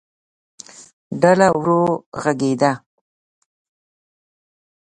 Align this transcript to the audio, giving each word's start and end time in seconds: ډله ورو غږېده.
ډله 1.21 1.47
ورو 1.59 1.81
غږېده. 2.21 2.71